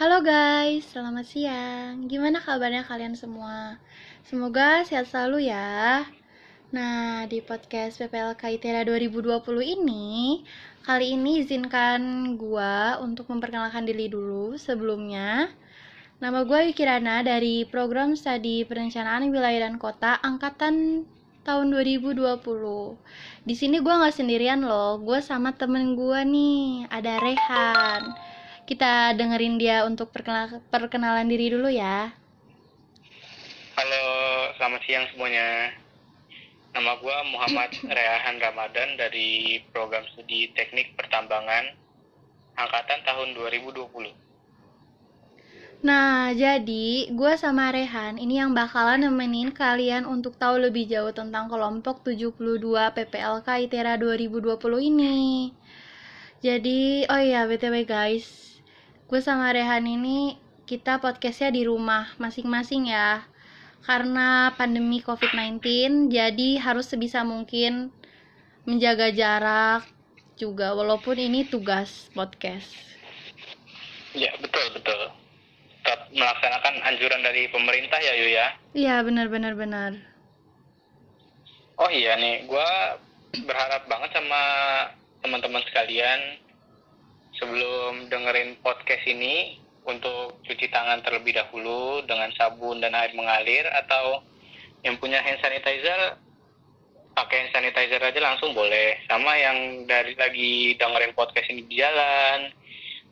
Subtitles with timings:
[0.00, 2.08] Halo guys, selamat siang.
[2.08, 3.76] Gimana kabarnya kalian semua?
[4.24, 6.08] Semoga sehat selalu ya.
[6.72, 10.40] Nah, di podcast PPLK ITERA 2020 ini,
[10.88, 15.52] kali ini izinkan gua untuk memperkenalkan diri dulu sebelumnya.
[16.16, 21.04] Nama gue Yukirana dari program studi perencanaan wilayah dan kota angkatan
[21.44, 22.40] tahun 2020.
[23.44, 28.29] Di sini gue nggak sendirian loh, gue sama temen gue nih, ada Rehan.
[28.70, 32.14] Kita dengerin dia untuk perkenal perkenalan diri dulu ya.
[33.74, 34.06] Halo,
[34.54, 35.74] selamat siang semuanya.
[36.78, 41.66] Nama gue Muhammad Rehan Ramadan dari program studi teknik pertambangan
[42.54, 43.90] angkatan tahun 2020.
[45.82, 51.50] Nah, jadi gue sama Rehan ini yang bakalan nemenin kalian untuk tahu lebih jauh tentang
[51.50, 52.38] kelompok 72
[52.70, 55.50] PPLK ITERA 2020 ini.
[56.38, 58.50] Jadi, oh iya BTW guys,
[59.10, 60.38] gue sama Rehan ini
[60.70, 63.26] kita podcastnya di rumah masing-masing ya
[63.82, 65.58] karena pandemi COVID-19
[66.14, 67.90] jadi harus sebisa mungkin
[68.62, 69.82] menjaga jarak
[70.38, 72.70] juga walaupun ini tugas podcast
[74.10, 75.10] Ya, betul, betul.
[75.82, 78.46] Tetap melaksanakan anjuran dari pemerintah ya, Yu ya.
[78.74, 79.90] iya benar benar benar
[81.78, 82.70] Oh iya nih, gue
[83.42, 84.42] berharap banget sama
[85.22, 86.39] teman-teman sekalian
[87.40, 94.20] sebelum dengerin podcast ini untuk cuci tangan terlebih dahulu dengan sabun dan air mengalir atau
[94.84, 96.20] yang punya hand sanitizer
[97.16, 102.52] pakai hand sanitizer aja langsung boleh sama yang dari lagi dengerin podcast ini di jalan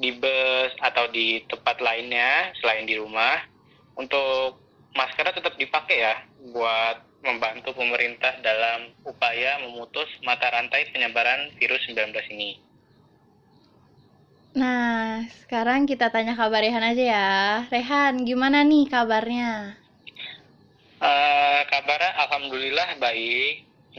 [0.00, 3.38] di bus atau di tempat lainnya selain di rumah
[3.94, 4.58] untuk
[4.96, 6.14] maskernya tetap dipakai ya
[6.50, 12.60] buat membantu pemerintah dalam upaya memutus mata rantai penyebaran virus 19 ini.
[14.60, 17.28] Nah sekarang kita tanya kabar Rehan aja ya
[17.72, 19.50] Rehan gimana nih kabarnya
[21.04, 23.52] Eh, kabarnya alhamdulillah baik.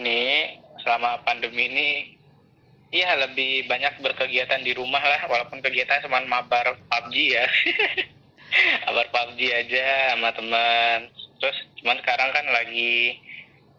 [0.04, 1.90] Nih selama pandemi ini
[2.98, 7.46] iya lebih banyak berkegiatan di rumah lah walaupun kegiatan cuma mabar PUBG ya.
[8.88, 9.86] mabar PUBG aja
[10.16, 11.00] sama teman.
[11.40, 13.20] Terus cuman sekarang kan lagi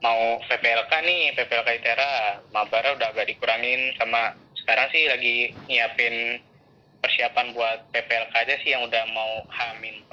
[0.05, 2.15] mau PPLK nih, PPLK ITERA.
[2.55, 5.37] Mabarnya udah agak dikurangin sama sekarang sih lagi
[5.71, 6.15] nyiapin
[7.01, 10.13] persiapan buat PPLK aja sih yang udah mau H-4.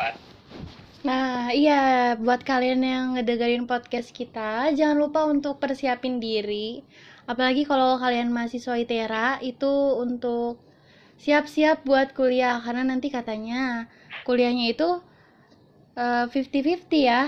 [1.03, 6.79] Nah, iya, buat kalian yang ngedengerin podcast kita, jangan lupa untuk persiapin diri.
[7.27, 10.63] Apalagi kalau kalian mahasiswa ITERA, itu untuk
[11.19, 12.55] siap-siap buat kuliah.
[12.63, 13.91] Karena nanti katanya
[14.23, 14.89] kuliahnya itu
[15.99, 17.27] eh, 50-50 ya.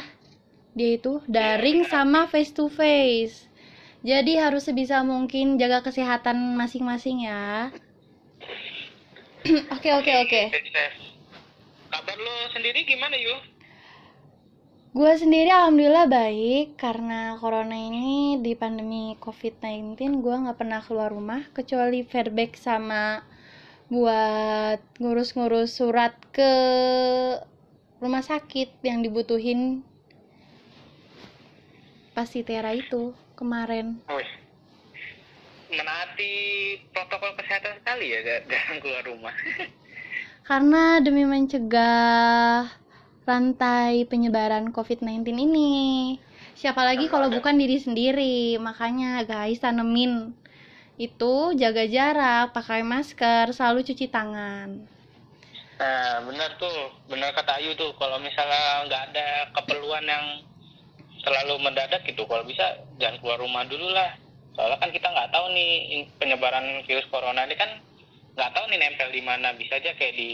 [0.76, 3.48] Dia itu daring sama face to face.
[4.06, 7.76] Jadi harus sebisa mungkin jaga kesehatan masing-masing ya.
[9.78, 10.42] Oke, oke, oke.
[11.94, 13.38] Kabar lo sendiri gimana yuk?
[14.90, 21.46] Gue sendiri alhamdulillah baik karena corona ini di pandemi COVID-19 gue nggak pernah keluar rumah
[21.54, 23.22] kecuali fairback sama
[23.86, 26.52] buat ngurus-ngurus surat ke
[28.02, 29.86] rumah sakit yang dibutuhin
[32.18, 34.02] pas Tera itu kemarin.
[34.10, 34.45] Wih,
[35.72, 36.34] menaati
[36.94, 39.36] protokol kesehatan sekali ya, jarang keluar rumah.
[40.46, 42.70] Karena demi mencegah
[43.26, 45.72] rantai penyebaran COVID-19 ini.
[46.56, 48.56] Siapa lagi kalau bukan diri sendiri?
[48.62, 50.32] Makanya guys, tanemin
[50.96, 54.88] itu jaga jarak, pakai masker, selalu cuci tangan.
[55.76, 56.72] Nah, benar tuh,
[57.12, 60.26] benar kata Ayu tuh, kalau misalnya nggak ada keperluan yang
[61.20, 64.16] terlalu mendadak gitu, kalau bisa jangan keluar rumah dulu lah.
[64.56, 65.72] Soalnya kan kita nggak tahu nih
[66.16, 67.70] penyebaran virus corona ini kan
[68.36, 70.32] nggak tahu nih nempel di mana, bisa aja kayak di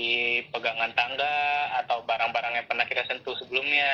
[0.50, 1.34] pegangan tangga
[1.86, 3.94] atau barang-barang yang pernah kita sentuh sebelumnya.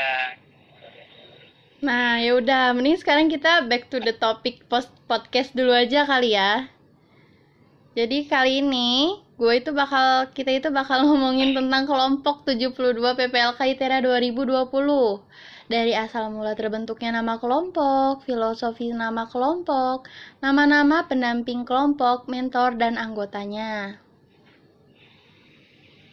[1.84, 6.34] Nah, ya udah, mending sekarang kita back to the topic post podcast dulu aja kali
[6.34, 6.72] ya.
[7.94, 14.00] Jadi kali ini gue itu bakal kita itu bakal ngomongin tentang kelompok 72 PPLK ITERA
[14.02, 14.72] 2020.
[15.68, 20.08] Dari asal mula terbentuknya nama kelompok, filosofi nama kelompok,
[20.40, 24.00] nama-nama pendamping kelompok, mentor dan anggotanya.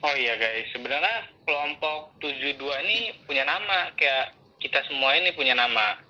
[0.02, 6.02] Oh iya guys, sebenarnya kelompok 72 ini punya nama kayak kita semua ini punya nama.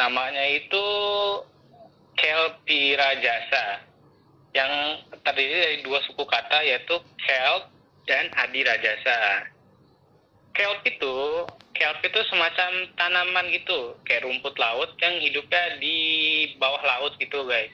[0.00, 0.84] Namanya itu
[2.16, 3.84] Kelpi Rajasa
[4.56, 7.68] yang terdiri dari dua suku kata yaitu Kelp
[8.08, 9.52] dan Adi Rajasa.
[10.56, 11.14] Kelp itu
[11.76, 15.96] kelp itu semacam tanaman gitu, kayak rumput laut yang hidupnya di
[16.56, 17.68] bawah laut gitu guys.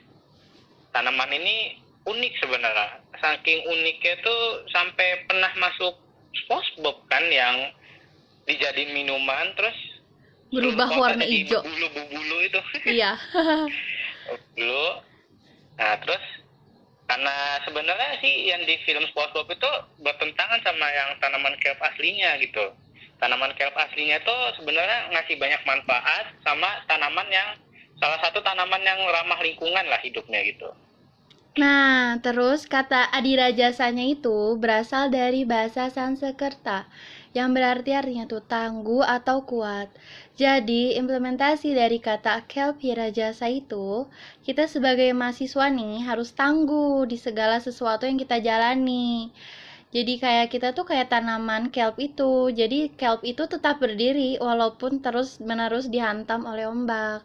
[0.91, 2.99] Tanaman ini unik sebenarnya.
[3.23, 5.95] Saking uniknya tuh sampai pernah masuk
[6.43, 7.71] SpongeBob kan yang
[8.43, 9.77] dijadiin minuman terus
[10.53, 13.17] berubah warna hijau bulu-bulu itu iya
[14.57, 14.87] dulu
[15.79, 16.23] nah terus
[17.07, 22.71] karena sebenarnya sih yang di film SpongeBob itu bertentangan sama yang tanaman kelp aslinya gitu
[23.19, 27.49] tanaman kelp aslinya itu sebenarnya ngasih banyak manfaat sama tanaman yang
[27.99, 30.71] salah satu tanaman yang ramah lingkungan lah hidupnya gitu
[31.53, 36.89] Nah, terus kata adirajasanya itu berasal dari bahasa Sanskerta
[37.37, 39.93] yang berarti artinya tuh tangguh atau kuat.
[40.33, 44.09] Jadi, implementasi dari kata Kelpirajasa itu,
[44.41, 49.29] kita sebagai mahasiswa nih harus tangguh di segala sesuatu yang kita jalani.
[49.93, 52.49] Jadi kayak kita tuh kayak tanaman kelp itu.
[52.49, 57.21] Jadi kelp itu tetap berdiri walaupun terus-menerus dihantam oleh ombak.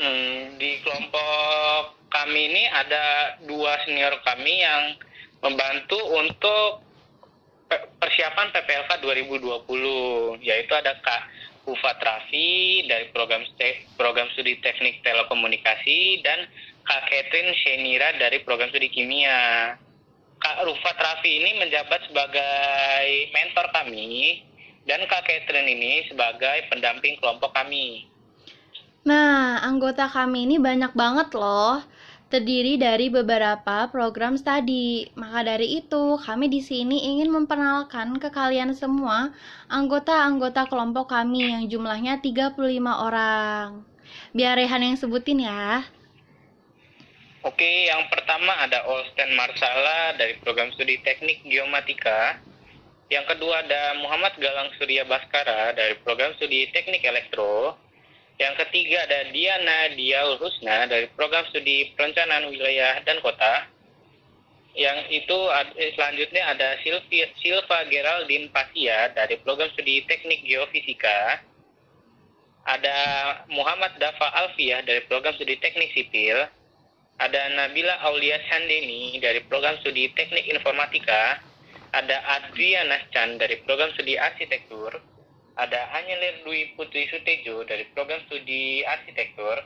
[0.00, 4.96] Hmm, di kelompok kami ini ada dua senior kami yang
[5.44, 6.80] membantu untuk
[8.00, 11.22] persiapan PPLK 2020, yaitu ada Kak
[11.62, 13.46] Ufa Trafi dari program
[13.94, 16.50] program studi teknik telekomunikasi dan
[16.82, 19.72] Kak Catherine Shenira dari program studi kimia.
[20.42, 24.42] Kak Rufa Trafi ini menjabat sebagai mentor kami
[24.90, 28.10] dan Kak Catherine ini sebagai pendamping kelompok kami.
[29.06, 31.82] Nah, anggota kami ini banyak banget loh.
[32.32, 35.04] Terdiri dari beberapa program studi.
[35.20, 39.36] Maka dari itu, kami di sini ingin memperkenalkan ke kalian semua
[39.68, 42.56] anggota-anggota kelompok kami yang jumlahnya 35
[42.88, 43.84] orang.
[44.32, 45.84] Biar Rehan yang sebutin ya.
[47.44, 52.40] Oke, yang pertama ada Olsten Marsala dari program studi teknik geomatika.
[53.12, 57.76] Yang kedua ada Muhammad Galang Surya Baskara dari program studi teknik elektro.
[58.42, 63.70] Yang ketiga ada Diana Diaul Husna dari program studi perencanaan wilayah dan kota.
[64.74, 65.38] Yang itu
[65.78, 71.38] eh, selanjutnya ada Silvi, Silva Geraldine Pasia dari program studi teknik geofisika.
[72.66, 72.98] Ada
[73.46, 76.42] Muhammad Dafa Alfiah dari program studi teknik sipil.
[77.22, 81.38] Ada Nabila Aulia Sandeni dari program studi teknik informatika.
[81.94, 85.11] Ada Adriana Chan dari program studi arsitektur.
[85.52, 89.60] Ada Anyelir Dwi Putri Sutejo dari program studi arsitektur.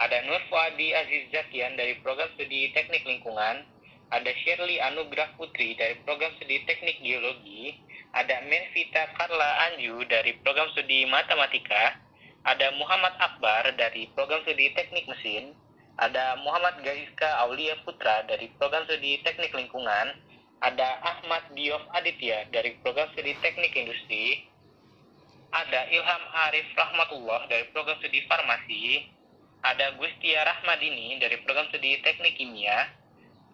[0.00, 3.60] Ada Nur Fuadi Aziz Zakian dari program studi teknik lingkungan.
[4.08, 7.76] Ada Shirley Anugrah Putri dari program studi teknik geologi.
[8.16, 12.00] Ada Menvita Carla Anju dari program studi matematika.
[12.48, 15.52] Ada Muhammad Akbar dari program studi teknik mesin.
[16.00, 20.08] Ada Muhammad Gaiska Aulia Putra dari program studi teknik lingkungan.
[20.64, 24.48] Ada Ahmad Diof Aditya dari program studi teknik industri.
[25.48, 29.08] Ada Ilham Arif Rahmatullah dari program studi farmasi.
[29.64, 32.92] Ada Gustia Rahmadini dari program studi teknik kimia.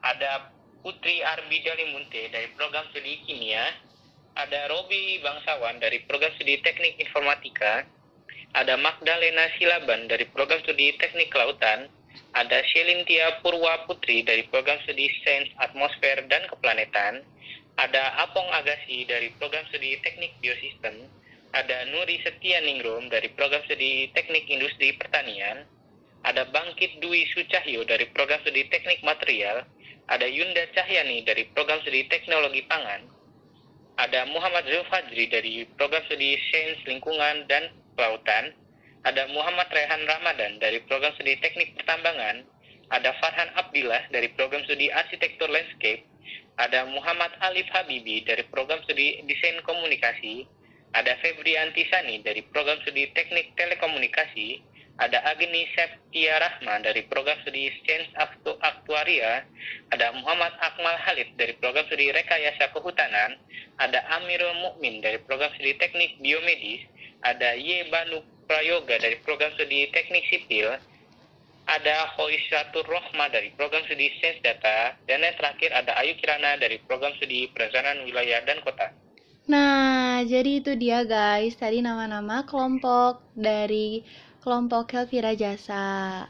[0.02, 0.50] Ada
[0.82, 3.70] Putri Arbi Dalimunte dari program studi kimia.
[4.35, 7.87] Ada Robi Bangsawan dari program studi teknik informatika.
[8.58, 11.87] Ada Magdalena Silaban dari program studi teknik kelautan.
[12.35, 17.23] Ada Shelintia Purwa Putri dari program studi Sains Atmosfer dan Keplanetan.
[17.79, 21.06] Ada Apong Agassi dari program studi teknik biosistem.
[21.55, 25.62] Ada Nuri Setia Ningrum dari program studi teknik industri pertanian.
[26.27, 29.62] Ada Bangkit Dwi Sucahyo dari program studi teknik material.
[30.11, 33.06] Ada Yunda Cahyani dari program studi teknologi pangan.
[34.03, 38.50] Ada Muhammad Zulfajri dari program studi Sains Lingkungan dan Kelautan.
[39.07, 42.43] Ada Muhammad Rehan Ramadan dari program studi teknik pertambangan.
[42.90, 46.02] Ada Farhan Abdillah dari program studi arsitektur landscape.
[46.59, 50.50] Ada Muhammad Alif Habibi dari program studi desain komunikasi.
[50.95, 54.63] Ada Febri Antisani dari program studi teknik telekomunikasi.
[55.03, 59.43] Ada Agni Septia Rahma dari program studi Sains Aktu Aktuaria.
[59.91, 63.35] Ada Muhammad Akmal Halid dari program studi Rekayasa Kehutanan.
[63.83, 66.87] Ada Amirul Mukmin dari program studi teknik biomedis.
[67.27, 70.79] Ada Y Banu Prayoga dari program studi teknik sipil.
[71.67, 74.95] Ada Khoisatur Rohma dari program studi Sains Data.
[75.11, 78.95] Dan yang terakhir ada Ayu Kirana dari program studi perencanaan wilayah dan kota.
[79.45, 84.01] Nah, jadi itu dia guys, tadi nama-nama kelompok dari
[84.41, 86.25] kelompok Kelvira Jasa.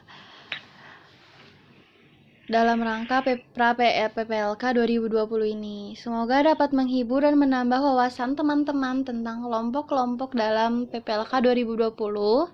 [2.50, 3.22] Dalam rangka
[3.54, 11.32] pra PPLK 2020 ini, semoga dapat menghibur dan menambah wawasan teman-teman tentang kelompok-kelompok dalam PPLK
[11.54, 12.50] 2020.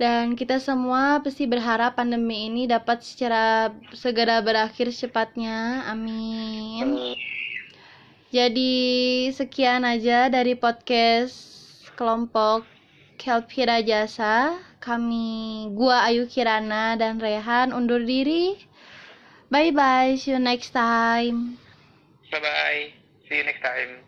[0.00, 5.84] Dan kita semua pasti berharap pandemi ini dapat secara segera berakhir secepatnya.
[5.92, 7.14] Amin.
[8.28, 8.72] Jadi
[9.32, 11.36] sekian aja dari podcast
[11.96, 12.68] kelompok
[13.20, 14.52] Kelpira Jasa.
[14.84, 15.28] Kami
[15.72, 18.60] gua Ayu Kirana dan Rehan undur diri.
[19.52, 21.56] Bye bye, see you next time.
[22.30, 22.92] Bye bye.
[23.28, 24.07] See you next time.